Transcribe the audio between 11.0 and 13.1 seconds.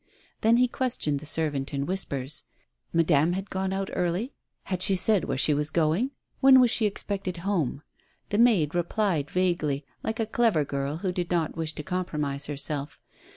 who did not wish to compromise herself.